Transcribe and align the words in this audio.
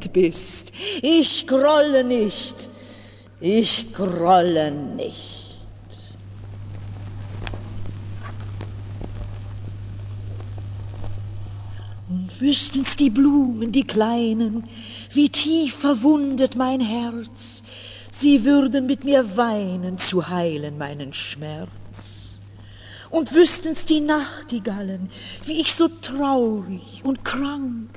Kind 0.00 0.12
bist. 0.12 0.72
Ich 1.02 1.46
grolle 1.46 2.04
nicht, 2.04 2.68
ich 3.40 3.92
grolle 3.92 4.70
nicht. 4.70 5.36
Und 12.08 12.40
wüssten's 12.40 12.96
die 12.96 13.10
Blumen, 13.10 13.70
die 13.70 13.84
kleinen, 13.84 14.64
wie 15.12 15.28
tief 15.28 15.74
verwundet 15.74 16.56
mein 16.56 16.80
Herz, 16.80 17.62
sie 18.10 18.44
würden 18.44 18.86
mit 18.86 19.04
mir 19.04 19.36
weinen, 19.36 19.98
zu 19.98 20.28
heilen 20.28 20.76
meinen 20.76 21.12
Schmerz. 21.12 21.70
Und 23.10 23.34
wüssten's 23.34 23.84
die 23.84 24.00
Nachtigallen, 24.00 25.10
wie 25.44 25.60
ich 25.60 25.74
so 25.74 25.88
traurig 25.88 27.02
und 27.04 27.24
krank, 27.24 27.90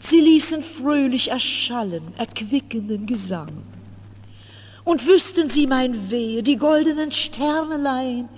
sie 0.00 0.20
ließen 0.20 0.62
fröhlich 0.62 1.30
erschallen, 1.30 2.12
erquickenden 2.16 3.06
Gesang. 3.06 3.62
Und 4.82 5.06
wüssten 5.06 5.48
sie 5.48 5.66
mein 5.66 6.10
Wehe, 6.10 6.42
die 6.42 6.56
goldenen 6.56 7.12
Sternelein, 7.12 8.28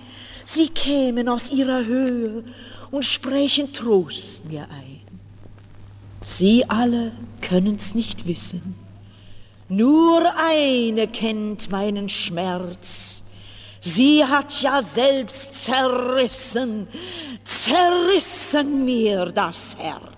sie 0.45 0.67
kämen 0.67 1.27
aus 1.29 1.51
ihrer 1.51 1.85
Höhe 1.85 2.43
und 2.91 3.05
sprächen 3.05 3.73
Trost 3.73 4.45
mir 4.45 4.63
ein. 4.69 5.01
Sie 6.23 6.69
alle 6.69 7.11
können's 7.41 7.95
nicht 7.95 8.27
wissen, 8.27 8.75
nur 9.67 10.23
eine 10.37 11.07
kennt 11.07 11.71
meinen 11.71 12.07
Schmerz. 12.09 13.23
Sie 13.81 14.23
hat 14.23 14.61
ja 14.61 14.81
selbst 14.81 15.65
zerrissen, 15.65 16.87
zerrissen 17.43 18.85
mir 18.85 19.25
das 19.27 19.75
Herz. 19.77 20.12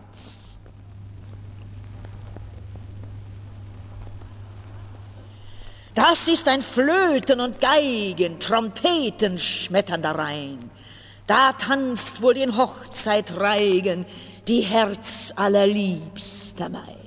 Das 5.95 6.27
ist 6.27 6.47
ein 6.49 6.61
Flöten 6.61 7.39
und 7.39 7.61
Geigen, 7.61 8.37
Trompeten 8.37 9.39
schmettern 9.39 10.01
da 10.01 10.11
rein. 10.11 10.69
Da 11.25 11.53
tanzt 11.53 12.21
wohl 12.21 12.33
den 12.33 12.57
Hochzeitreigen 12.57 14.05
die 14.47 14.59
Herz 14.61 15.31
allerliebster 15.35 16.67
mein. 16.67 16.97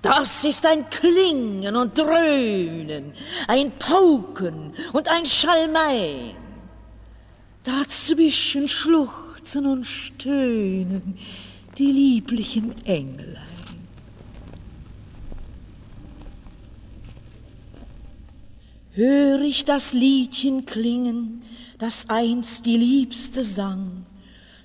Das 0.00 0.44
ist 0.44 0.66
ein 0.66 0.88
Klingen 0.88 1.76
und 1.76 1.96
Dröhnen, 1.96 3.12
ein 3.48 3.70
Pauken 3.78 4.74
und 4.92 5.08
ein 5.08 5.26
Schalmein. 5.26 6.36
Dazwischen 7.64 8.68
schluchzen 8.68 9.66
und 9.66 9.84
stöhnen 9.84 11.18
die 11.76 11.92
lieblichen 11.92 12.74
Englein. 12.86 13.53
Hör 18.96 19.40
ich 19.40 19.64
das 19.64 19.92
Liedchen 19.92 20.66
klingen, 20.66 21.42
das 21.78 22.08
einst 22.08 22.64
die 22.64 22.76
Liebste 22.76 23.42
sang, 23.42 24.06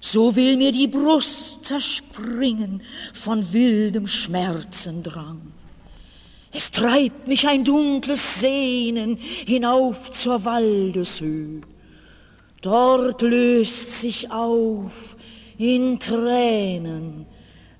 so 0.02 0.35
will 0.35 0.55
mir 0.55 0.72
die 0.72 0.88
Brust 0.88 1.66
zerspringen 1.66 2.83
von 3.13 3.52
wildem 3.52 4.05
Schmerzendrang. 4.07 5.41
Es 6.52 6.69
treibt 6.69 7.27
mich 7.27 7.47
ein 7.47 7.63
dunkles 7.63 8.39
Sehnen 8.39 9.17
hinauf 9.17 10.11
zur 10.11 10.45
Waldeshöh. 10.45 11.61
Dort 12.61 13.23
löst 13.23 14.02
sich 14.02 14.31
auf 14.31 15.16
in 15.57 16.00
Tränen 16.00 17.25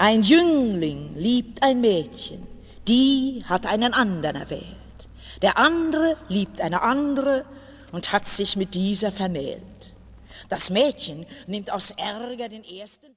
Ein 0.00 0.22
Jüngling 0.22 1.14
liebt 1.14 1.62
ein 1.62 1.82
Mädchen, 1.82 2.46
die 2.88 3.44
hat 3.46 3.66
einen 3.66 3.92
anderen 3.92 4.36
erwählt. 4.36 4.64
Der 5.42 5.58
andere 5.58 6.16
liebt 6.26 6.62
eine 6.62 6.80
andere 6.80 7.44
und 7.92 8.10
hat 8.10 8.26
sich 8.26 8.56
mit 8.56 8.72
dieser 8.72 9.12
vermählt. 9.12 9.60
Das 10.48 10.70
Mädchen 10.70 11.26
nimmt 11.46 11.70
aus 11.70 11.90
Ärger 11.90 12.48
den 12.48 12.64
ersten 12.64 13.08